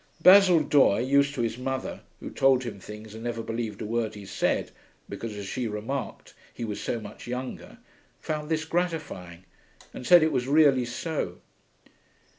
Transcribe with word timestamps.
Basil 0.23 0.61
Doye, 0.63 1.03
used 1.07 1.35
to 1.35 1.41
his 1.43 1.59
mother, 1.59 1.99
who 2.21 2.31
told 2.31 2.63
him 2.63 2.79
things 2.79 3.13
and 3.13 3.23
never 3.23 3.43
believed 3.43 3.83
a 3.83 3.85
word 3.85 4.15
he 4.15 4.25
said, 4.25 4.71
because, 5.07 5.37
as 5.37 5.45
she 5.45 5.67
remarked, 5.67 6.33
he 6.51 6.65
was 6.65 6.81
so 6.81 6.99
much 6.99 7.27
younger, 7.27 7.77
found 8.19 8.49
this 8.49 8.65
gratifying, 8.65 9.45
and 9.93 10.07
said 10.07 10.23
it 10.23 10.31
was 10.31 10.47
really 10.47 10.85
so. 10.85 11.37